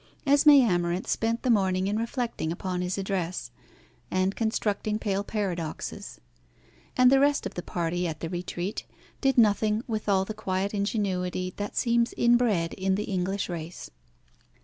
[0.25, 3.51] Esmé Amarinth spent the morning in reflecting upon his address,
[4.09, 6.19] and constructing pale paradoxes;
[6.97, 8.83] and the rest of the party at the "Retreat"
[9.21, 13.91] did nothing with all the quiet ingenuity that seems inbred in the English race.